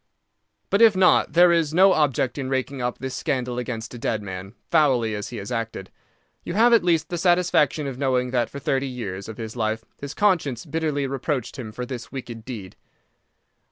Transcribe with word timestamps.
"But 0.71 0.81
if 0.81 0.95
not, 0.95 1.33
there 1.33 1.51
is 1.51 1.75
no 1.75 1.93
object 1.93 2.39
in 2.39 2.49
raking 2.49 2.81
up 2.81 2.97
this 2.97 3.13
scandal 3.13 3.59
against 3.59 3.93
a 3.93 3.99
dead 3.99 4.23
man, 4.23 4.55
foully 4.71 5.13
as 5.13 5.29
he 5.29 5.37
has 5.37 5.51
acted. 5.51 5.91
You 6.43 6.55
have 6.55 6.73
at 6.73 6.83
least 6.83 7.09
the 7.09 7.19
satisfaction 7.19 7.85
of 7.85 7.99
knowing 7.99 8.31
that 8.31 8.49
for 8.49 8.57
thirty 8.57 8.87
years 8.89 9.29
of 9.29 9.37
his 9.37 9.55
life 9.55 9.85
his 9.99 10.15
conscience 10.15 10.65
bitterly 10.65 11.05
reproached 11.05 11.59
him 11.59 11.71
for 11.71 11.85
this 11.85 12.11
wicked 12.11 12.45
deed. 12.45 12.75